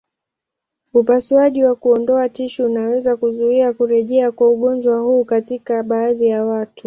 [0.93, 6.79] Upasuaji wa kuondoa tishu unaweza kuzuia kurejea kwa ugonjwa huu katika baadhi ya watu.